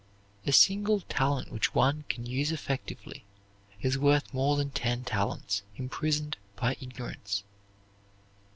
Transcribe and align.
A 0.47 0.51
single 0.51 1.01
talent 1.01 1.51
which 1.51 1.75
one 1.75 2.05
can 2.09 2.25
use 2.25 2.51
effectively 2.51 3.23
is 3.81 3.99
worth 3.99 4.33
more 4.33 4.57
than 4.57 4.71
ten 4.71 5.03
talents 5.03 5.61
imprisoned 5.75 6.37
by 6.55 6.75
ignorance. 6.81 7.43